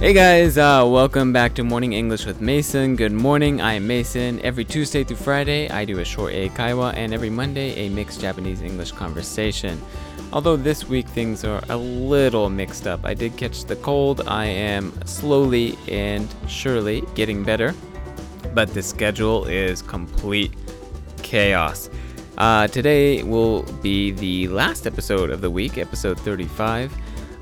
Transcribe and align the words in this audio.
Hey 0.00 0.14
guys, 0.14 0.56
uh, 0.56 0.82
welcome 0.88 1.30
back 1.30 1.52
to 1.56 1.62
Morning 1.62 1.92
English 1.92 2.24
with 2.24 2.40
Mason. 2.40 2.96
Good 2.96 3.12
morning, 3.12 3.60
I 3.60 3.74
am 3.74 3.86
Mason. 3.86 4.40
Every 4.40 4.64
Tuesday 4.64 5.04
through 5.04 5.18
Friday, 5.18 5.68
I 5.68 5.84
do 5.84 5.98
a 5.98 6.06
short 6.06 6.32
eikaiwa, 6.32 6.94
and 6.94 7.12
every 7.12 7.28
Monday, 7.28 7.74
a 7.74 7.90
mixed 7.90 8.18
Japanese 8.18 8.62
English 8.62 8.92
conversation. 8.92 9.78
Although 10.32 10.56
this 10.56 10.88
week 10.88 11.06
things 11.06 11.44
are 11.44 11.62
a 11.68 11.76
little 11.76 12.48
mixed 12.48 12.86
up. 12.86 13.04
I 13.04 13.12
did 13.12 13.36
catch 13.36 13.66
the 13.66 13.76
cold. 13.76 14.22
I 14.26 14.46
am 14.46 14.90
slowly 15.04 15.76
and 15.86 16.26
surely 16.48 17.02
getting 17.14 17.44
better, 17.44 17.74
but 18.54 18.72
the 18.72 18.82
schedule 18.82 19.44
is 19.44 19.82
complete 19.82 20.54
chaos. 21.18 21.90
Uh, 22.38 22.66
today 22.68 23.22
will 23.22 23.64
be 23.82 24.12
the 24.12 24.48
last 24.48 24.86
episode 24.86 25.28
of 25.28 25.42
the 25.42 25.50
week, 25.50 25.76
episode 25.76 26.18
35. 26.18 26.90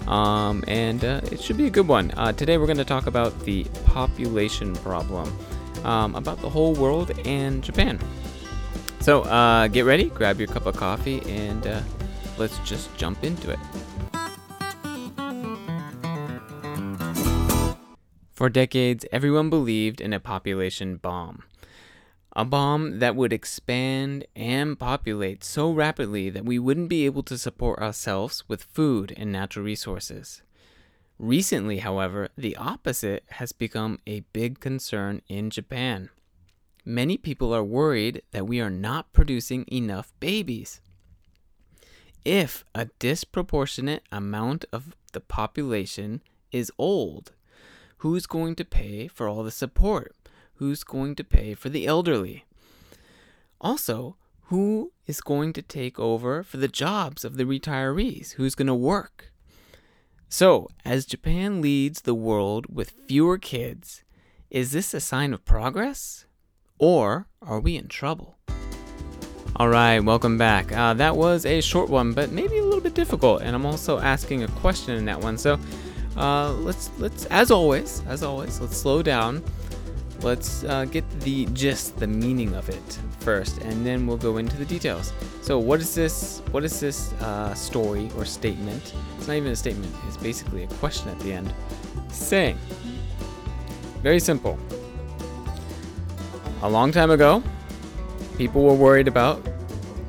Um, 0.06 0.64
and 0.66 1.04
uh, 1.04 1.20
it 1.30 1.42
should 1.42 1.56
be 1.56 1.66
a 1.66 1.70
good 1.70 1.88
one. 1.88 2.12
Uh, 2.16 2.32
today 2.32 2.56
we're 2.56 2.66
going 2.66 2.78
to 2.78 2.84
talk 2.84 3.06
about 3.06 3.38
the 3.40 3.64
population 3.84 4.74
problem, 4.76 5.36
um, 5.84 6.14
about 6.14 6.40
the 6.40 6.48
whole 6.48 6.74
world 6.74 7.12
and 7.26 7.62
Japan. 7.62 7.98
So 9.00 9.22
uh, 9.22 9.68
get 9.68 9.84
ready, 9.84 10.06
grab 10.10 10.38
your 10.38 10.48
cup 10.48 10.66
of 10.66 10.76
coffee, 10.76 11.20
and 11.30 11.66
uh, 11.66 11.80
let's 12.36 12.58
just 12.60 12.94
jump 12.96 13.22
into 13.24 13.50
it. 13.50 13.58
For 18.32 18.48
decades, 18.48 19.04
everyone 19.10 19.50
believed 19.50 20.00
in 20.00 20.12
a 20.12 20.20
population 20.20 20.96
bomb. 20.96 21.42
A 22.38 22.44
bomb 22.44 23.00
that 23.00 23.16
would 23.16 23.32
expand 23.32 24.24
and 24.36 24.78
populate 24.78 25.42
so 25.42 25.72
rapidly 25.72 26.30
that 26.30 26.44
we 26.44 26.56
wouldn't 26.56 26.88
be 26.88 27.04
able 27.04 27.24
to 27.24 27.36
support 27.36 27.80
ourselves 27.80 28.44
with 28.46 28.62
food 28.62 29.12
and 29.16 29.32
natural 29.32 29.64
resources. 29.64 30.42
Recently, 31.18 31.78
however, 31.78 32.28
the 32.38 32.54
opposite 32.54 33.24
has 33.30 33.50
become 33.50 33.98
a 34.06 34.20
big 34.32 34.60
concern 34.60 35.20
in 35.26 35.50
Japan. 35.50 36.10
Many 36.84 37.16
people 37.16 37.52
are 37.52 37.64
worried 37.64 38.22
that 38.30 38.46
we 38.46 38.60
are 38.60 38.70
not 38.70 39.12
producing 39.12 39.64
enough 39.66 40.12
babies. 40.20 40.80
If 42.24 42.64
a 42.72 42.86
disproportionate 43.00 44.04
amount 44.12 44.64
of 44.72 44.94
the 45.12 45.20
population 45.20 46.22
is 46.52 46.70
old, 46.78 47.32
who's 47.96 48.26
going 48.26 48.54
to 48.54 48.64
pay 48.64 49.08
for 49.08 49.28
all 49.28 49.42
the 49.42 49.50
support? 49.50 50.14
Who's 50.58 50.82
going 50.82 51.14
to 51.14 51.22
pay 51.22 51.54
for 51.54 51.68
the 51.68 51.86
elderly? 51.86 52.44
Also, 53.60 54.16
who 54.46 54.90
is 55.06 55.20
going 55.20 55.52
to 55.52 55.62
take 55.62 56.00
over 56.00 56.42
for 56.42 56.56
the 56.56 56.66
jobs 56.66 57.24
of 57.24 57.36
the 57.36 57.44
retirees? 57.44 58.32
Who's 58.32 58.56
going 58.56 58.66
to 58.66 58.74
work? 58.74 59.30
So, 60.28 60.66
as 60.84 61.06
Japan 61.06 61.60
leads 61.60 62.00
the 62.00 62.14
world 62.14 62.66
with 62.74 62.90
fewer 63.06 63.38
kids, 63.38 64.02
is 64.50 64.72
this 64.72 64.92
a 64.94 64.98
sign 65.00 65.32
of 65.32 65.44
progress? 65.44 66.26
Or 66.80 67.28
are 67.40 67.60
we 67.60 67.76
in 67.76 67.86
trouble? 67.86 68.36
All 69.54 69.68
right, 69.68 70.00
welcome 70.00 70.38
back. 70.38 70.72
Uh, 70.72 70.92
that 70.94 71.16
was 71.16 71.46
a 71.46 71.60
short 71.60 71.88
one, 71.88 72.14
but 72.14 72.32
maybe 72.32 72.58
a 72.58 72.64
little 72.64 72.80
bit 72.80 72.94
difficult, 72.94 73.42
and 73.42 73.54
I'm 73.54 73.64
also 73.64 74.00
asking 74.00 74.42
a 74.42 74.48
question 74.48 74.96
in 74.96 75.04
that 75.04 75.20
one. 75.20 75.38
So, 75.38 75.56
uh, 76.16 76.52
let's 76.54 76.90
let's 76.98 77.26
as 77.26 77.52
always, 77.52 78.02
as 78.08 78.24
always, 78.24 78.60
let's 78.60 78.76
slow 78.76 79.04
down 79.04 79.44
let's 80.22 80.64
uh, 80.64 80.84
get 80.84 81.04
the 81.20 81.46
gist, 81.46 81.96
the 81.98 82.06
meaning 82.06 82.54
of 82.54 82.68
it 82.68 82.98
first, 83.20 83.58
and 83.58 83.84
then 83.84 84.06
we'll 84.06 84.16
go 84.16 84.38
into 84.38 84.56
the 84.56 84.64
details. 84.64 85.12
So, 85.42 85.58
what 85.58 85.80
is 85.80 85.94
this? 85.94 86.42
What 86.50 86.64
is 86.64 86.80
this 86.80 87.12
uh, 87.14 87.54
story 87.54 88.10
or 88.16 88.24
statement? 88.24 88.94
It's 89.16 89.28
not 89.28 89.36
even 89.36 89.52
a 89.52 89.56
statement. 89.56 89.94
It's 90.06 90.16
basically 90.16 90.64
a 90.64 90.68
question 90.78 91.08
at 91.08 91.18
the 91.20 91.32
end, 91.32 91.52
saying. 92.10 92.58
Very 94.02 94.20
simple. 94.20 94.58
A 96.62 96.68
long 96.68 96.92
time 96.92 97.10
ago, 97.10 97.42
people 98.36 98.62
were 98.62 98.74
worried 98.74 99.08
about 99.08 99.46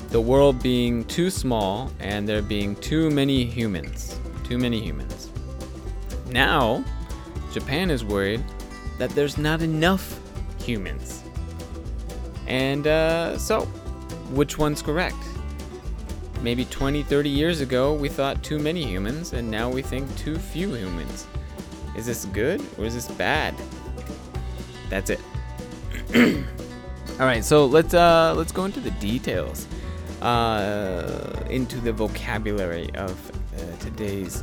the 0.09 0.21
world 0.21 0.61
being 0.61 1.05
too 1.05 1.29
small 1.29 1.91
and 1.99 2.27
there 2.27 2.41
being 2.41 2.75
too 2.77 3.09
many 3.11 3.45
humans. 3.45 4.19
Too 4.43 4.57
many 4.57 4.79
humans. 4.79 5.29
Now, 6.27 6.83
Japan 7.51 7.91
is 7.91 8.03
worried 8.03 8.43
that 8.99 9.09
there's 9.11 9.37
not 9.37 9.61
enough 9.61 10.19
humans. 10.61 11.23
And 12.47 12.85
uh, 12.85 13.37
so, 13.37 13.61
which 14.31 14.57
one's 14.57 14.81
correct? 14.81 15.15
Maybe 16.41 16.65
20, 16.65 17.03
30 17.03 17.29
years 17.29 17.61
ago, 17.61 17.93
we 17.93 18.09
thought 18.09 18.43
too 18.43 18.59
many 18.59 18.85
humans, 18.85 19.33
and 19.33 19.49
now 19.49 19.69
we 19.69 19.81
think 19.81 20.15
too 20.17 20.37
few 20.37 20.73
humans. 20.73 21.27
Is 21.95 22.05
this 22.05 22.25
good 22.25 22.61
or 22.77 22.85
is 22.85 22.93
this 22.93 23.07
bad? 23.07 23.55
That's 24.89 25.09
it. 25.09 25.19
All 27.19 27.25
right, 27.25 27.43
so 27.43 27.65
let's 27.65 27.93
uh, 27.93 28.33
let's 28.37 28.53
go 28.53 28.63
into 28.65 28.79
the 28.79 28.91
details, 28.91 29.67
uh, 30.21 31.43
into 31.49 31.77
the 31.81 31.91
vocabulary 31.91 32.89
of 32.95 33.31
uh, 33.31 33.75
today's 33.79 34.41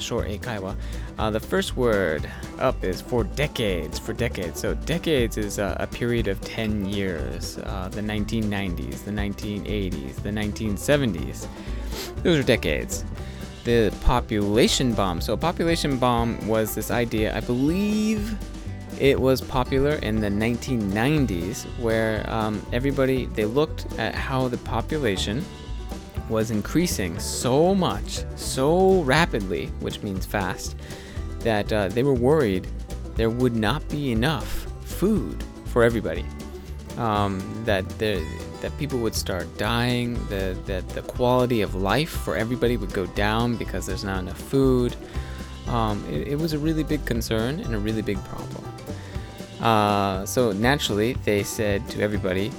short 0.00 0.28
eikaiwa. 0.28 0.76
Uh, 1.18 1.30
the 1.30 1.40
first 1.40 1.76
word 1.76 2.28
up 2.58 2.82
is 2.84 3.00
for 3.00 3.24
decades, 3.24 3.98
for 3.98 4.12
decades. 4.12 4.60
So 4.60 4.74
decades 4.74 5.36
is 5.36 5.58
uh, 5.58 5.76
a 5.78 5.86
period 5.86 6.28
of 6.28 6.40
10 6.40 6.86
years. 6.86 7.58
Uh, 7.58 7.88
the 7.90 8.00
1990s, 8.00 9.04
the 9.04 9.10
1980s, 9.10 10.16
the 10.22 10.30
1970s. 10.30 11.46
Those 12.22 12.38
are 12.38 12.42
decades. 12.42 13.04
The 13.64 13.94
population 14.02 14.92
bomb. 14.92 15.20
So 15.20 15.36
population 15.36 15.96
bomb 15.96 16.46
was 16.46 16.74
this 16.74 16.90
idea, 16.90 17.36
I 17.36 17.40
believe 17.40 18.36
it 19.00 19.20
was 19.20 19.40
popular 19.40 19.92
in 19.96 20.20
the 20.20 20.28
1990s 20.28 21.64
where 21.80 22.28
um, 22.30 22.64
everybody, 22.72 23.26
they 23.26 23.44
looked 23.44 23.86
at 23.98 24.14
how 24.14 24.48
the 24.48 24.58
population 24.58 25.44
was 26.28 26.50
increasing 26.50 27.18
so 27.18 27.74
much, 27.74 28.24
so 28.36 29.02
rapidly, 29.02 29.66
which 29.80 30.02
means 30.02 30.24
fast, 30.24 30.76
that 31.40 31.72
uh, 31.72 31.88
they 31.88 32.02
were 32.02 32.14
worried 32.14 32.66
there 33.16 33.30
would 33.30 33.54
not 33.54 33.86
be 33.88 34.12
enough 34.12 34.66
food 34.84 35.42
for 35.66 35.84
everybody. 35.84 36.24
Um, 36.96 37.40
that 37.64 37.88
there, 37.98 38.22
that 38.60 38.76
people 38.78 38.98
would 39.00 39.14
start 39.14 39.58
dying. 39.58 40.14
The, 40.28 40.56
that 40.66 40.88
the 40.90 41.02
quality 41.02 41.60
of 41.62 41.74
life 41.74 42.10
for 42.10 42.36
everybody 42.36 42.76
would 42.76 42.92
go 42.92 43.06
down 43.06 43.56
because 43.56 43.86
there's 43.86 44.04
not 44.04 44.20
enough 44.20 44.38
food. 44.38 44.96
Um, 45.66 46.04
it, 46.10 46.28
it, 46.28 46.38
was 46.38 46.52
a 46.52 46.58
really 46.58 46.84
big 46.84 47.04
concern 47.04 47.60
and 47.60 47.74
a 47.74 47.78
really 47.78 48.02
big 48.02 48.22
problem. 48.24 48.64
Uh, 49.60 50.26
so 50.26 50.52
naturally, 50.52 51.14
they 51.24 51.42
said 51.42 51.88
to 51.88 52.02
everybody, 52.02 52.52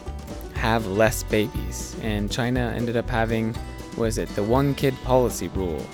have 0.55 0.87
less 0.87 1.23
babies. 1.23 1.95
And 2.01 2.31
China 2.31 2.73
ended 2.75 2.97
up 2.97 3.09
having, 3.09 3.55
was 3.97 4.17
it 4.17 4.29
the 4.29 4.43
one 4.43 4.75
kid 4.75 4.95
policy 5.03 5.47
rule? 5.49 5.85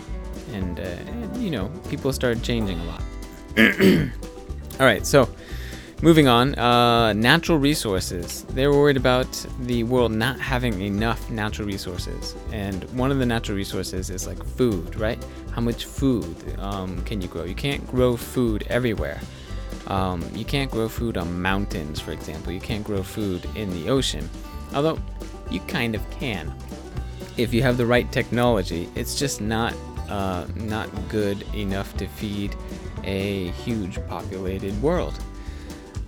And, 0.54 0.80
uh, 0.80 1.40
you 1.40 1.52
know, 1.52 1.72
people 1.90 2.12
started 2.14 2.44
changing 2.44 2.80
a 2.80 2.84
lot. 2.86 3.02
All 4.80 4.86
right, 4.86 5.06
so 5.06 5.30
moving 6.02 6.28
on. 6.28 6.56
Uh, 6.56 7.14
natural 7.14 7.58
resources. 7.58 8.44
They're 8.50 8.72
worried 8.72 8.98
about 8.98 9.28
the 9.62 9.84
world 9.84 10.12
not 10.12 10.40
having 10.40 10.82
enough 10.82 11.30
natural 11.30 11.68
resources. 11.68 12.36
And 12.52 12.84
one 12.98 13.12
of 13.12 13.20
the 13.20 13.26
natural 13.26 13.58
resources 13.58 14.10
is 14.10 14.28
like 14.28 14.44
food, 14.44 14.96
right? 14.96 15.24
How 15.52 15.62
much 15.62 15.86
food 15.86 16.36
um, 16.60 17.02
can 17.04 17.22
you 17.22 17.28
grow? 17.28 17.44
You 17.44 17.56
can't 17.56 17.86
grow 17.88 18.18
food 18.18 18.66
everywhere. 18.70 19.20
Um, 19.88 20.24
you 20.34 20.46
can't 20.46 20.72
grow 20.72 20.88
food 20.88 21.18
on 21.18 21.42
mountains, 21.42 22.00
for 22.00 22.12
example. 22.12 22.52
You 22.52 22.62
can't 22.62 22.84
grow 22.84 23.04
food 23.04 23.48
in 23.56 23.70
the 23.72 23.90
ocean. 23.90 24.30
Although, 24.74 25.00
you 25.50 25.60
kind 25.62 25.96
of 25.96 26.10
can. 26.12 26.54
If 27.38 27.54
you 27.54 27.62
have 27.62 27.78
the 27.78 27.86
right 27.86 28.12
technology, 28.12 28.90
it's 28.96 29.16
just 29.16 29.42
not 29.42 29.74
uh, 30.10 30.46
not 30.56 30.90
good 31.08 31.42
enough 31.56 31.96
to 31.98 32.08
feed 32.08 32.56
a 33.04 33.48
huge 33.52 34.06
populated 34.08 34.80
world. 34.82 35.18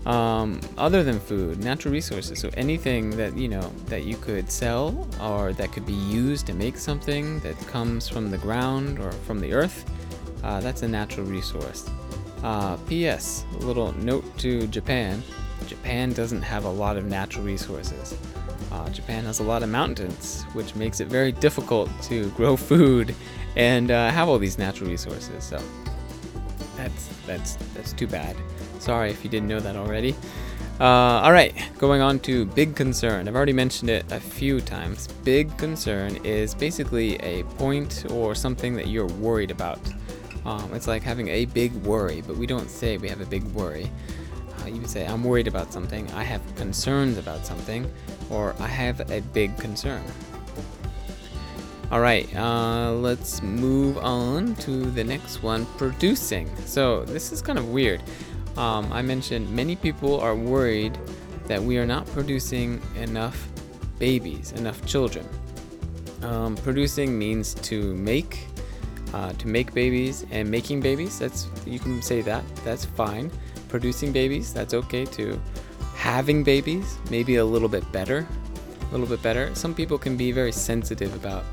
Um, 0.06 0.60
other 0.78 1.02
than 1.02 1.20
food, 1.22 1.64
natural 1.64 1.94
resources, 1.94 2.38
so 2.38 2.50
anything 2.58 3.12
that 3.12 3.38
you 3.38 3.48
know 3.48 3.72
that 3.86 4.04
you 4.04 4.18
could 4.18 4.52
sell 4.52 5.08
or 5.22 5.54
that 5.54 5.72
could 5.72 5.86
be 5.86 5.94
used 5.94 6.46
to 6.48 6.54
make 6.54 6.78
something 6.78 7.40
that 7.40 7.58
comes 7.68 8.10
from 8.10 8.30
the 8.30 8.38
ground 8.38 9.00
or 9.00 9.14
from 9.14 9.40
the 9.40 9.54
earth, 9.54 9.90
uh, 10.44 10.60
that's 10.60 10.82
a 10.84 10.88
natural 10.88 11.26
resource. 11.26 11.90
Uh, 12.44 12.76
P.S. 12.90 13.46
A 13.54 13.58
little 13.60 13.94
note 13.94 14.26
to 14.40 14.68
Japan: 14.68 15.24
Japan 15.68 16.12
doesn't 16.12 16.42
have 16.42 16.66
a 16.66 16.70
lot 16.70 16.98
of 16.98 17.06
natural 17.06 17.46
resources. 17.46 18.18
Uh, 18.74 18.90
Japan 18.90 19.24
has 19.26 19.40
a 19.40 19.44
lot 19.44 19.62
of 19.62 19.70
mountains, 19.70 20.44
which 20.54 20.74
makes 20.74 21.00
it 21.00 21.08
very 21.08 21.32
difficult 21.32 21.90
to 22.04 22.30
grow 22.32 22.58
food 22.58 23.14
and 23.56 23.92
uh, 23.92 24.10
have 24.10 24.28
all 24.28 24.40
these 24.40 24.58
natural 24.58 24.90
resources. 24.90 25.44
So 25.44 25.62
that's 26.76 27.08
that's 27.28 27.56
that's 27.76 27.94
too 27.94 28.08
bad. 28.08 28.36
Sorry 28.80 29.12
if 29.12 29.24
you 29.24 29.30
didn't 29.30 29.48
know 29.48 29.60
that 29.60 29.76
already. 29.76 30.16
Uh, 30.80 31.22
all 31.22 31.32
right, 31.32 31.54
going 31.78 32.02
on 32.02 32.20
to 32.22 32.46
big 32.48 32.76
concern. 32.76 33.28
I've 33.28 33.36
already 33.36 33.54
mentioned 33.54 33.92
it 33.92 34.12
a 34.12 34.20
few 34.20 34.60
times. 34.60 35.08
Big 35.24 35.56
concern 35.58 36.18
is 36.26 36.56
basically 36.56 37.18
a 37.18 37.44
point 37.44 38.06
or 38.10 38.34
something 38.34 38.74
that 38.76 38.88
you're 38.88 39.06
worried 39.06 39.52
about. 39.52 39.80
Um, 40.46 40.74
it's 40.74 40.88
like 40.88 41.04
having 41.04 41.28
a 41.28 41.46
big 41.46 41.74
worry, 41.86 42.24
but 42.26 42.38
we 42.38 42.48
don't 42.48 42.70
say 42.70 42.98
we 42.98 43.08
have 43.08 43.22
a 43.22 43.26
big 43.26 43.44
worry. 43.54 43.92
You 44.68 44.86
say, 44.88 45.06
I'm 45.06 45.24
worried 45.24 45.48
about 45.48 45.74
something, 45.74 46.10
I 46.12 46.24
have 46.24 46.42
concerns 46.56 47.18
about 47.18 47.46
something, 47.46 47.92
or 48.30 48.56
I 48.60 48.68
have 48.68 49.12
a 49.12 49.22
big 49.34 49.58
concern. 49.58 50.04
All 51.92 52.00
right, 52.00 52.28
uh, 52.36 52.92
let's 52.92 53.44
move 53.44 53.98
on 54.00 54.56
to 54.56 54.90
the 54.92 55.04
next 55.04 55.44
one 55.44 55.66
producing. 55.78 56.50
So, 56.66 57.04
this 57.06 57.32
is 57.32 57.42
kind 57.42 57.60
of 57.60 57.70
weird. 57.70 58.02
Um, 58.58 58.92
I 58.92 59.02
mentioned 59.02 59.50
many 59.50 59.76
people 59.76 60.20
are 60.20 60.36
worried 60.36 60.98
that 61.48 61.62
we 61.62 61.78
are 61.78 61.86
not 61.86 62.06
producing 62.08 62.82
enough 62.96 63.48
babies, 64.00 64.54
enough 64.54 64.84
children. 64.86 65.28
Um, 66.22 66.56
producing 66.58 67.18
means 67.18 67.54
to 67.56 67.94
make, 67.96 68.48
uh, 69.14 69.34
to 69.34 69.48
make 69.48 69.74
babies 69.74 70.26
and 70.32 70.50
making 70.50 70.80
babies. 70.80 71.20
That's 71.20 71.48
you 71.66 71.80
can 71.80 72.02
say 72.02 72.22
that. 72.22 72.44
That's 72.64 72.86
fine. 72.86 73.30
Producing 73.74 74.12
babies, 74.12 74.54
that's 74.54 74.76
okay 74.76 75.04
too. 75.04 75.42
Having 75.96 76.44
babies, 76.44 77.00
maybe 77.10 77.38
a 77.38 77.44
little 77.44 77.68
bit 77.68 77.92
better, 77.92 78.28
a 78.88 78.92
little 78.92 79.08
bit 79.08 79.24
better. 79.24 79.50
Some 79.56 79.74
people 79.74 79.98
can 79.98 80.16
be 80.16 80.32
very 80.32 80.52
sensitive 80.52 81.12
about 81.16 81.44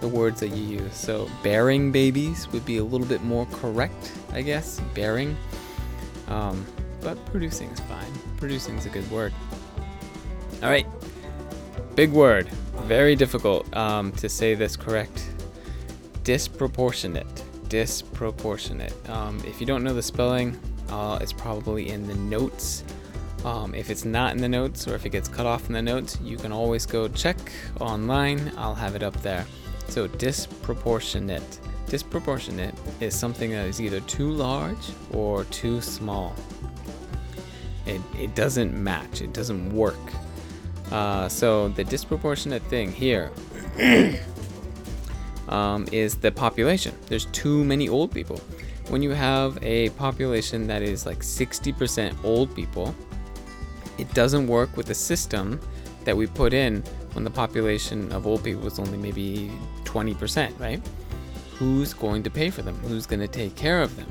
the 0.00 0.08
words 0.08 0.40
that 0.40 0.48
you 0.48 0.80
use. 0.80 0.92
So 0.96 1.30
bearing 1.44 1.92
babies 1.92 2.48
would 2.48 2.66
be 2.66 2.78
a 2.78 2.82
little 2.82 3.06
bit 3.06 3.22
more 3.22 3.46
correct, 3.52 4.18
I 4.32 4.42
guess. 4.42 4.80
Bearing. 4.94 5.36
Um, 6.26 6.66
but 7.02 7.24
producing 7.26 7.68
is 7.70 7.78
fine. 7.78 8.12
Producing 8.36 8.76
is 8.76 8.86
a 8.86 8.88
good 8.88 9.08
word. 9.08 9.32
All 10.64 10.70
right. 10.70 10.88
Big 11.94 12.10
word. 12.10 12.48
Very 12.82 13.14
difficult 13.14 13.72
um, 13.76 14.10
to 14.14 14.28
say 14.28 14.56
this 14.56 14.74
correct. 14.74 15.30
Disproportionate. 16.24 17.44
Disproportionate. 17.68 19.08
Um, 19.08 19.40
if 19.46 19.60
you 19.60 19.68
don't 19.68 19.84
know 19.84 19.94
the 19.94 20.02
spelling, 20.02 20.58
uh, 20.90 21.18
it's 21.20 21.32
probably 21.32 21.90
in 21.90 22.06
the 22.06 22.14
notes. 22.14 22.84
Um, 23.44 23.74
if 23.74 23.88
it's 23.88 24.04
not 24.04 24.32
in 24.32 24.38
the 24.38 24.48
notes 24.48 24.86
or 24.86 24.94
if 24.94 25.06
it 25.06 25.10
gets 25.10 25.28
cut 25.28 25.46
off 25.46 25.66
in 25.66 25.72
the 25.72 25.80
notes, 25.80 26.18
you 26.22 26.36
can 26.36 26.52
always 26.52 26.84
go 26.84 27.08
check 27.08 27.38
online. 27.80 28.52
I'll 28.56 28.74
have 28.74 28.94
it 28.94 29.02
up 29.02 29.14
there. 29.22 29.46
So, 29.88 30.06
disproportionate. 30.06 31.60
Disproportionate 31.86 32.74
is 33.00 33.18
something 33.18 33.50
that 33.50 33.66
is 33.66 33.80
either 33.80 34.00
too 34.00 34.30
large 34.30 34.92
or 35.12 35.44
too 35.44 35.80
small. 35.80 36.34
It, 37.86 38.00
it 38.18 38.34
doesn't 38.34 38.74
match, 38.74 39.22
it 39.22 39.32
doesn't 39.32 39.72
work. 39.74 39.98
Uh, 40.92 41.28
so, 41.28 41.68
the 41.68 41.84
disproportionate 41.84 42.62
thing 42.64 42.92
here 42.92 43.32
um, 45.48 45.86
is 45.90 46.16
the 46.16 46.30
population. 46.30 46.94
There's 47.06 47.26
too 47.26 47.64
many 47.64 47.88
old 47.88 48.12
people. 48.12 48.40
When 48.90 49.02
you 49.02 49.10
have 49.10 49.56
a 49.62 49.90
population 49.90 50.66
that 50.66 50.82
is 50.82 51.06
like 51.06 51.20
60% 51.20 52.24
old 52.24 52.52
people, 52.56 52.92
it 53.98 54.12
doesn't 54.14 54.48
work 54.48 54.76
with 54.76 54.86
the 54.86 54.94
system 54.94 55.60
that 56.02 56.16
we 56.16 56.26
put 56.26 56.52
in 56.52 56.82
when 57.12 57.22
the 57.22 57.30
population 57.30 58.10
of 58.10 58.26
old 58.26 58.42
people 58.42 58.62
was 58.62 58.80
only 58.80 58.98
maybe 58.98 59.52
20%, 59.84 60.58
right? 60.58 60.82
Who's 61.56 61.94
going 61.94 62.24
to 62.24 62.30
pay 62.30 62.50
for 62.50 62.62
them? 62.62 62.74
Who's 62.78 63.06
going 63.06 63.20
to 63.20 63.28
take 63.28 63.54
care 63.54 63.80
of 63.80 63.94
them? 63.94 64.08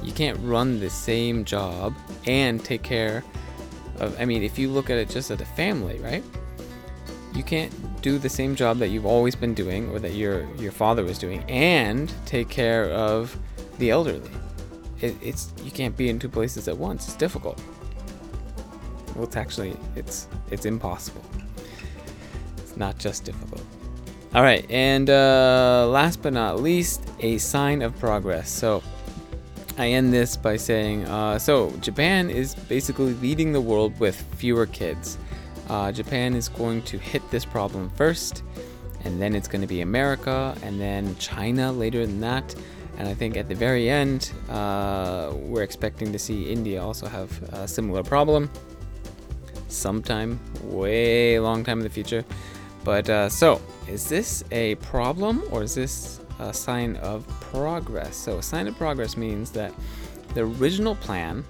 You 0.00 0.12
can't 0.12 0.38
run 0.42 0.78
the 0.78 0.90
same 0.90 1.44
job 1.44 1.92
and 2.24 2.64
take 2.64 2.84
care 2.84 3.24
of, 3.98 4.16
I 4.20 4.26
mean, 4.26 4.44
if 4.44 4.60
you 4.60 4.68
look 4.68 4.90
at 4.90 4.96
it 4.96 5.08
just 5.08 5.32
as 5.32 5.40
a 5.40 5.44
family, 5.44 5.98
right? 5.98 6.22
You 7.34 7.42
can't 7.42 7.72
do 8.00 8.18
the 8.18 8.28
same 8.28 8.54
job 8.54 8.78
that 8.78 8.90
you've 8.90 9.06
always 9.06 9.34
been 9.34 9.54
doing 9.54 9.90
or 9.90 9.98
that 9.98 10.14
your 10.14 10.46
your 10.54 10.70
father 10.70 11.02
was 11.02 11.18
doing 11.18 11.42
and 11.48 12.12
take 12.26 12.48
care 12.48 12.90
of 12.90 13.36
the 13.78 13.90
elderly. 13.90 14.30
It, 15.00 15.16
it's 15.22 15.52
you 15.62 15.70
can't 15.70 15.96
be 15.96 16.08
in 16.08 16.18
two 16.18 16.28
places 16.28 16.68
at 16.68 16.76
once. 16.76 17.06
It's 17.06 17.16
difficult. 17.16 17.60
Well, 19.14 19.24
it's 19.24 19.36
actually 19.36 19.76
it's 19.96 20.28
it's 20.50 20.66
impossible. 20.66 21.24
It's 22.58 22.76
not 22.76 22.98
just 22.98 23.24
difficult. 23.24 23.62
All 24.34 24.42
right, 24.42 24.68
and 24.68 25.08
uh, 25.10 25.86
last 25.88 26.20
but 26.20 26.32
not 26.32 26.60
least, 26.60 27.02
a 27.20 27.38
sign 27.38 27.82
of 27.82 27.96
progress. 28.00 28.50
So 28.50 28.82
I 29.78 29.88
end 29.88 30.12
this 30.12 30.36
by 30.36 30.56
saying, 30.56 31.04
uh, 31.04 31.38
so 31.38 31.70
Japan 31.80 32.30
is 32.30 32.54
basically 32.54 33.14
leading 33.14 33.52
the 33.52 33.60
world 33.60 33.98
with 34.00 34.20
fewer 34.36 34.66
kids. 34.66 35.18
Uh, 35.68 35.92
Japan 35.92 36.34
is 36.34 36.48
going 36.48 36.82
to 36.82 36.98
hit 36.98 37.28
this 37.30 37.44
problem 37.44 37.90
first, 37.90 38.42
and 39.04 39.20
then 39.22 39.34
it's 39.34 39.48
going 39.48 39.62
to 39.62 39.68
be 39.68 39.82
America, 39.82 40.56
and 40.62 40.80
then 40.80 41.16
China 41.16 41.72
later 41.72 42.04
than 42.04 42.20
that. 42.20 42.54
And 42.98 43.08
I 43.08 43.14
think 43.14 43.36
at 43.36 43.48
the 43.48 43.54
very 43.54 43.90
end, 43.90 44.32
uh, 44.48 45.32
we're 45.34 45.62
expecting 45.62 46.12
to 46.12 46.18
see 46.18 46.50
India 46.50 46.82
also 46.82 47.06
have 47.06 47.42
a 47.52 47.66
similar 47.66 48.02
problem 48.02 48.50
sometime, 49.68 50.38
way 50.62 51.38
long 51.40 51.64
time 51.64 51.78
in 51.78 51.84
the 51.84 51.90
future. 51.90 52.24
But 52.84 53.08
uh, 53.08 53.28
so, 53.28 53.60
is 53.88 54.08
this 54.08 54.44
a 54.50 54.74
problem 54.76 55.42
or 55.50 55.62
is 55.62 55.74
this 55.74 56.20
a 56.38 56.52
sign 56.52 56.96
of 56.96 57.26
progress? 57.40 58.16
So, 58.16 58.38
a 58.38 58.42
sign 58.42 58.68
of 58.68 58.76
progress 58.76 59.16
means 59.16 59.50
that 59.52 59.72
the 60.34 60.42
original 60.42 60.94
plan 60.94 61.44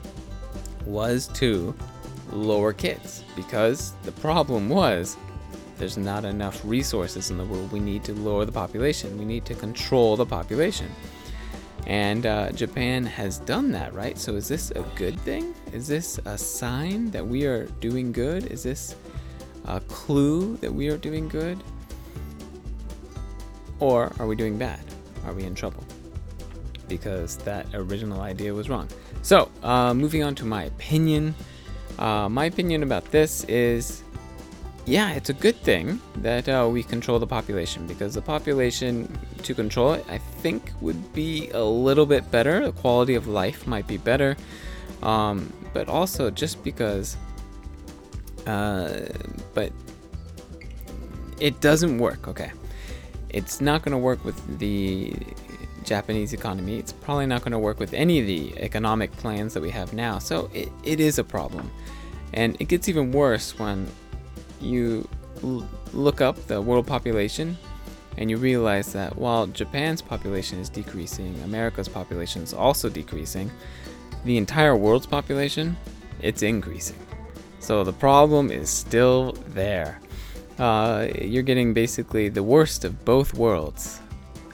was 0.86 1.28
to 1.28 1.74
lower 2.32 2.72
kids 2.72 3.24
because 3.36 3.92
the 4.02 4.12
problem 4.12 4.68
was 4.68 5.16
there's 5.78 5.96
not 5.96 6.24
enough 6.24 6.60
resources 6.64 7.30
in 7.30 7.36
the 7.36 7.44
world. 7.44 7.72
We 7.72 7.80
need 7.80 8.04
to 8.04 8.14
lower 8.14 8.44
the 8.44 8.52
population, 8.52 9.18
we 9.18 9.24
need 9.24 9.44
to 9.46 9.54
control 9.54 10.16
the 10.16 10.26
population. 10.26 10.90
And 11.86 12.24
uh, 12.24 12.52
Japan 12.52 13.04
has 13.04 13.38
done 13.38 13.70
that, 13.72 13.92
right? 13.92 14.16
So 14.18 14.36
is 14.36 14.48
this 14.48 14.70
a 14.70 14.82
good 14.96 15.18
thing? 15.20 15.54
Is 15.72 15.86
this 15.86 16.18
a 16.24 16.38
sign 16.38 17.10
that 17.10 17.26
we 17.26 17.44
are 17.44 17.66
doing 17.80 18.12
good? 18.12 18.46
Is 18.46 18.62
this 18.62 18.96
a 19.66 19.80
clue 19.80 20.56
that 20.58 20.72
we 20.72 20.88
are 20.88 20.96
doing 20.96 21.28
good? 21.28 21.62
Or 23.80 24.12
are 24.18 24.26
we 24.26 24.36
doing 24.36 24.56
bad? 24.56 24.80
Are 25.26 25.34
we 25.34 25.44
in 25.44 25.54
trouble? 25.54 25.84
Because 26.88 27.36
that 27.38 27.66
original 27.74 28.20
idea 28.20 28.54
was 28.54 28.70
wrong. 28.70 28.88
So, 29.22 29.50
uh, 29.62 29.92
moving 29.92 30.22
on 30.22 30.34
to 30.36 30.44
my 30.44 30.64
opinion. 30.64 31.34
Uh, 31.98 32.28
my 32.28 32.46
opinion 32.46 32.82
about 32.82 33.10
this 33.10 33.44
is 33.44 34.03
yeah, 34.86 35.12
it's 35.12 35.30
a 35.30 35.32
good 35.32 35.56
thing 35.56 36.00
that 36.16 36.48
uh, 36.48 36.68
we 36.70 36.82
control 36.82 37.18
the 37.18 37.26
population 37.26 37.86
because 37.86 38.14
the 38.14 38.22
population 38.22 39.18
to 39.42 39.54
control 39.54 39.94
it, 39.94 40.04
I 40.08 40.18
think, 40.18 40.72
would 40.80 41.12
be 41.14 41.50
a 41.50 41.64
little 41.64 42.04
bit 42.04 42.30
better. 42.30 42.66
The 42.66 42.72
quality 42.72 43.14
of 43.14 43.26
life 43.26 43.66
might 43.66 43.86
be 43.86 43.96
better, 43.96 44.36
um, 45.02 45.50
but 45.72 45.88
also 45.88 46.30
just 46.30 46.62
because, 46.62 47.16
uh, 48.46 49.06
but 49.54 49.72
it 51.40 51.60
doesn't 51.60 51.98
work. 51.98 52.28
Okay, 52.28 52.52
it's 53.30 53.62
not 53.62 53.82
going 53.82 53.92
to 53.92 53.98
work 53.98 54.22
with 54.22 54.58
the 54.58 55.14
Japanese 55.84 56.34
economy. 56.34 56.78
It's 56.78 56.92
probably 56.92 57.26
not 57.26 57.40
going 57.40 57.52
to 57.52 57.58
work 57.58 57.78
with 57.78 57.94
any 57.94 58.20
of 58.20 58.26
the 58.26 58.58
economic 58.58 59.12
plans 59.12 59.54
that 59.54 59.62
we 59.62 59.70
have 59.70 59.94
now. 59.94 60.18
So 60.18 60.50
it, 60.52 60.70
it 60.82 61.00
is 61.00 61.18
a 61.18 61.24
problem. 61.24 61.70
And 62.32 62.56
it 62.58 62.64
gets 62.64 62.88
even 62.88 63.12
worse 63.12 63.58
when 63.58 63.86
you 64.60 65.08
l- 65.42 65.68
look 65.92 66.20
up 66.20 66.36
the 66.46 66.60
world 66.60 66.86
population 66.86 67.56
and 68.16 68.30
you 68.30 68.36
realize 68.36 68.92
that 68.92 69.16
while 69.16 69.46
Japan's 69.46 70.00
population 70.00 70.58
is 70.58 70.68
decreasing, 70.68 71.34
America's 71.44 71.88
population 71.88 72.42
is 72.42 72.54
also 72.54 72.88
decreasing, 72.88 73.50
the 74.24 74.36
entire 74.36 74.76
world's 74.76 75.06
population, 75.06 75.76
it's 76.20 76.42
increasing. 76.42 76.98
So 77.58 77.82
the 77.82 77.92
problem 77.92 78.50
is 78.50 78.70
still 78.70 79.32
there. 79.48 80.00
Uh, 80.58 81.08
you're 81.20 81.42
getting 81.42 81.74
basically 81.74 82.28
the 82.28 82.42
worst 82.42 82.84
of 82.84 83.04
both 83.04 83.34
worlds. 83.34 84.00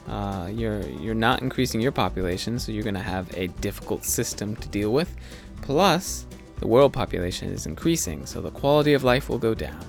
Uh, 0.07 0.49
you're 0.51 0.81
you're 0.81 1.13
not 1.13 1.41
increasing 1.41 1.79
your 1.79 1.91
population, 1.91 2.57
so 2.57 2.71
you're 2.71 2.83
going 2.83 2.95
to 2.95 3.01
have 3.01 3.31
a 3.37 3.47
difficult 3.47 4.03
system 4.03 4.55
to 4.57 4.67
deal 4.69 4.91
with. 4.91 5.15
Plus, 5.61 6.25
the 6.61 6.67
world 6.67 6.93
population 6.93 7.51
is 7.51 7.65
increasing, 7.65 8.23
so 8.25 8.39
the 8.39 8.51
quality 8.51 8.93
of 8.93 9.03
life 9.03 9.27
will 9.29 9.39
go 9.39 9.55
down. 9.55 9.79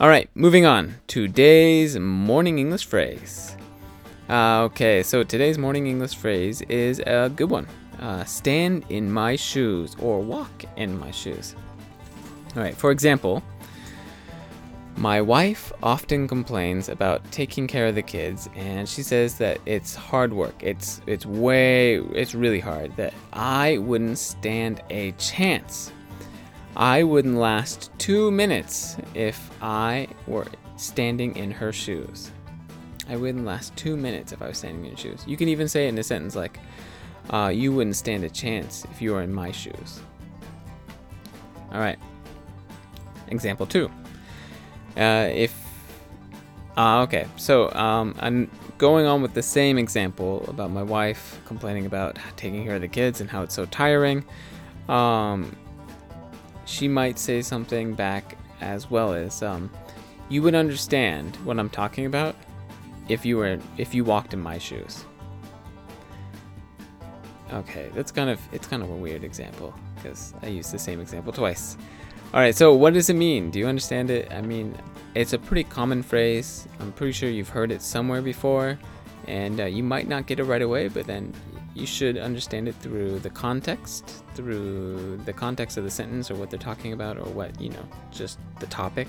All 0.00 0.08
right, 0.08 0.30
moving 0.34 0.64
on. 0.64 0.94
Today's 1.08 1.98
morning 1.98 2.60
English 2.60 2.86
phrase. 2.86 3.56
Uh, 4.30 4.62
okay, 4.62 5.02
so 5.02 5.24
today's 5.24 5.58
morning 5.58 5.88
English 5.88 6.14
phrase 6.14 6.62
is 6.62 7.00
a 7.00 7.30
good 7.34 7.50
one. 7.50 7.66
Uh, 8.00 8.22
stand 8.24 8.84
in 8.88 9.10
my 9.10 9.34
shoes 9.34 9.96
or 9.98 10.20
walk 10.20 10.64
in 10.76 10.96
my 10.98 11.10
shoes. 11.10 11.56
All 12.54 12.62
right, 12.62 12.76
for 12.76 12.92
example, 12.92 13.42
my 14.96 15.20
wife 15.20 15.72
often 15.82 16.28
complains 16.28 16.88
about 16.88 17.28
taking 17.32 17.66
care 17.66 17.86
of 17.86 17.94
the 17.94 18.02
kids 18.02 18.48
and 18.54 18.88
she 18.88 19.02
says 19.02 19.38
that 19.38 19.58
it's 19.66 19.94
hard 19.94 20.32
work. 20.32 20.54
It's 20.60 21.00
it's 21.06 21.26
way 21.26 21.96
it's 21.96 22.34
really 22.34 22.60
hard 22.60 22.94
that 22.96 23.14
I 23.32 23.78
wouldn't 23.78 24.18
stand 24.18 24.82
a 24.90 25.12
chance 25.12 25.92
I 26.76 27.02
wouldn't 27.02 27.36
last 27.36 27.90
two 27.98 28.30
minutes 28.30 28.96
if 29.14 29.50
I 29.60 30.08
were 30.26 30.46
standing 30.76 31.36
in 31.36 31.50
her 31.50 31.70
shoes. 31.70 32.30
I 33.08 33.16
wouldn't 33.16 33.44
last 33.44 33.76
two 33.76 33.96
minutes 33.96 34.32
if 34.32 34.40
I 34.40 34.48
was 34.48 34.58
standing 34.58 34.84
in 34.84 34.90
your 34.92 34.96
shoes. 34.96 35.22
You 35.26 35.36
can 35.36 35.48
even 35.48 35.68
say 35.68 35.86
it 35.86 35.90
in 35.90 35.98
a 35.98 36.02
sentence 36.02 36.34
like, 36.34 36.58
uh, 37.30 37.52
you 37.54 37.72
wouldn't 37.72 37.96
stand 37.96 38.24
a 38.24 38.30
chance 38.30 38.86
if 38.90 39.02
you 39.02 39.12
were 39.12 39.22
in 39.22 39.32
my 39.32 39.52
shoes. 39.52 40.00
All 41.72 41.80
right. 41.80 41.98
Example 43.28 43.66
two. 43.66 43.90
Uh, 44.96 45.28
if 45.32 45.54
uh, 46.76 47.02
okay, 47.02 47.26
so 47.36 47.70
um, 47.72 48.14
I'm 48.18 48.50
going 48.78 49.04
on 49.06 49.20
with 49.20 49.34
the 49.34 49.42
same 49.42 49.78
example 49.78 50.44
about 50.48 50.70
my 50.70 50.82
wife 50.82 51.38
complaining 51.44 51.84
about 51.84 52.18
taking 52.36 52.64
care 52.64 52.76
of 52.76 52.80
the 52.80 52.88
kids 52.88 53.20
and 53.20 53.28
how 53.30 53.42
it's 53.42 53.54
so 53.54 53.66
tiring. 53.66 54.24
Um, 54.88 55.54
she 56.64 56.88
might 56.88 57.18
say 57.18 57.42
something 57.42 57.94
back 57.94 58.38
as 58.60 58.90
well 58.90 59.12
as, 59.12 59.42
um, 59.42 59.70
"You 60.28 60.42
would 60.42 60.54
understand 60.54 61.36
what 61.44 61.58
I'm 61.58 61.68
talking 61.68 62.06
about 62.06 62.36
if 63.08 63.26
you 63.26 63.36
were 63.36 63.58
if 63.76 63.94
you 63.94 64.04
walked 64.04 64.32
in 64.32 64.40
my 64.40 64.58
shoes." 64.58 65.04
Okay, 67.52 67.90
that's 67.94 68.10
kind 68.10 68.30
of 68.30 68.40
it's 68.50 68.66
kind 68.66 68.82
of 68.82 68.88
a 68.88 68.96
weird 68.96 69.24
example 69.24 69.74
because 69.96 70.32
I 70.42 70.46
used 70.46 70.72
the 70.72 70.78
same 70.78 71.00
example 71.00 71.32
twice. 71.34 71.76
All 72.34 72.40
right, 72.40 72.56
so 72.56 72.72
what 72.72 72.94
does 72.94 73.10
it 73.10 73.14
mean? 73.16 73.50
Do 73.50 73.58
you 73.58 73.66
understand 73.66 74.08
it? 74.08 74.32
I 74.32 74.40
mean, 74.40 74.74
it's 75.14 75.34
a 75.34 75.38
pretty 75.38 75.64
common 75.64 76.02
phrase. 76.02 76.66
I'm 76.80 76.90
pretty 76.92 77.12
sure 77.12 77.28
you've 77.28 77.50
heard 77.50 77.70
it 77.70 77.82
somewhere 77.82 78.22
before, 78.22 78.78
and 79.26 79.60
uh, 79.60 79.66
you 79.66 79.82
might 79.82 80.08
not 80.08 80.26
get 80.26 80.40
it 80.40 80.44
right 80.44 80.62
away, 80.62 80.88
but 80.88 81.06
then 81.06 81.34
you 81.74 81.84
should 81.84 82.16
understand 82.16 82.68
it 82.68 82.74
through 82.76 83.18
the 83.18 83.28
context, 83.28 84.24
through 84.34 85.18
the 85.26 85.32
context 85.34 85.76
of 85.76 85.84
the 85.84 85.90
sentence 85.90 86.30
or 86.30 86.34
what 86.36 86.48
they're 86.48 86.58
talking 86.58 86.94
about, 86.94 87.18
or 87.18 87.26
what, 87.26 87.60
you 87.60 87.68
know, 87.68 87.86
just 88.10 88.38
the 88.60 88.66
topic 88.68 89.08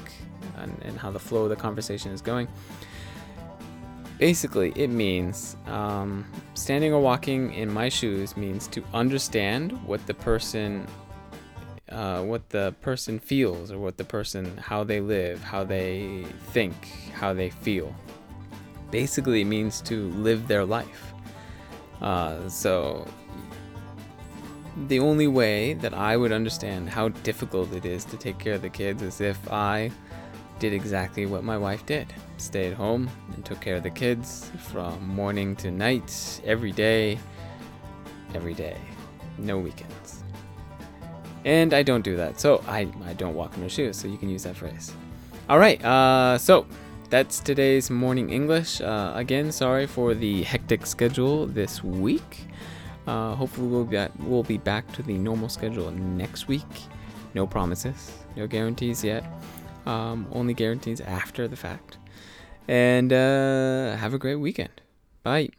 and, 0.57 0.77
and 0.81 0.99
how 0.99 1.09
the 1.09 1.17
flow 1.17 1.43
of 1.43 1.49
the 1.49 1.55
conversation 1.55 2.11
is 2.11 2.21
going. 2.21 2.45
Basically, 4.19 4.73
it 4.75 4.89
means 4.89 5.55
um, 5.67 6.25
standing 6.55 6.91
or 6.91 6.99
walking 6.99 7.53
in 7.53 7.71
my 7.71 7.87
shoes 7.87 8.35
means 8.35 8.67
to 8.67 8.83
understand 8.93 9.71
what 9.85 10.05
the 10.07 10.13
person 10.13 10.85
uh, 11.89 12.21
what 12.23 12.49
the 12.49 12.73
person 12.81 13.19
feels 13.19 13.71
or 13.71 13.77
what 13.77 13.97
the 13.97 14.03
person 14.03 14.57
how 14.57 14.83
they 14.83 15.01
live 15.01 15.41
how 15.41 15.63
they 15.63 16.25
think 16.51 16.73
how 17.13 17.33
they 17.33 17.49
feel. 17.49 17.93
Basically 18.91 19.43
means 19.43 19.81
to 19.81 20.09
live 20.11 20.47
their 20.47 20.65
life. 20.65 21.13
Uh, 22.01 22.47
so 22.49 23.07
the 24.87 24.99
only 24.99 25.27
way 25.27 25.75
that 25.75 25.93
i 25.93 26.17
would 26.17 26.31
understand 26.31 26.89
how 26.89 27.07
difficult 27.07 27.71
it 27.73 27.85
is 27.85 28.03
to 28.03 28.17
take 28.17 28.39
care 28.39 28.53
of 28.53 28.61
the 28.63 28.69
kids 28.69 29.03
is 29.03 29.21
if 29.21 29.37
i 29.51 29.91
did 30.63 30.73
exactly 30.73 31.25
what 31.25 31.43
my 31.43 31.57
wife 31.57 31.85
did. 31.85 32.07
Stayed 32.37 32.73
home 32.73 33.09
and 33.33 33.43
took 33.43 33.59
care 33.59 33.75
of 33.75 33.83
the 33.83 33.89
kids 33.89 34.49
from 34.71 35.05
morning 35.07 35.55
to 35.57 35.69
night 35.71 36.41
every 36.45 36.71
day 36.71 37.19
every 38.33 38.53
day 38.53 38.77
no 39.37 39.59
weekends 39.59 40.22
and 41.45 41.73
I 41.73 41.83
don't 41.83 42.03
do 42.03 42.15
that. 42.17 42.39
So 42.39 42.63
I, 42.67 42.87
I 43.05 43.13
don't 43.13 43.35
walk 43.35 43.53
in 43.55 43.61
their 43.61 43.69
shoes. 43.69 43.97
So 43.97 44.07
you 44.07 44.17
can 44.17 44.29
use 44.29 44.43
that 44.43 44.55
phrase. 44.55 44.93
All 45.49 45.59
right. 45.59 45.83
Uh, 45.83 46.37
so 46.37 46.65
that's 47.09 47.39
today's 47.39 47.89
morning 47.89 48.29
English. 48.29 48.81
Uh, 48.81 49.13
again, 49.15 49.51
sorry 49.51 49.85
for 49.87 50.13
the 50.13 50.43
hectic 50.43 50.85
schedule 50.85 51.45
this 51.47 51.83
week. 51.83 52.47
Uh, 53.05 53.35
hopefully 53.35 53.67
we'll 53.67 53.85
be, 53.85 54.07
we'll 54.19 54.43
be 54.43 54.57
back 54.57 54.89
to 54.93 55.03
the 55.03 55.17
normal 55.17 55.49
schedule 55.49 55.91
next 55.91 56.47
week. 56.47 56.63
No 57.33 57.45
promises, 57.45 58.11
no 58.35 58.47
guarantees 58.47 59.03
yet. 59.03 59.23
Um, 59.85 60.27
only 60.31 60.53
guarantees 60.53 61.01
after 61.01 61.47
the 61.47 61.57
fact. 61.57 61.97
And 62.67 63.11
uh, 63.11 63.97
have 63.97 64.13
a 64.13 64.17
great 64.17 64.35
weekend. 64.35 64.81
Bye. 65.23 65.49